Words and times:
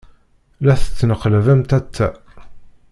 La 0.67 0.75
tettneqlab 0.81 1.47
am 1.53 1.61
tata. 1.69 2.07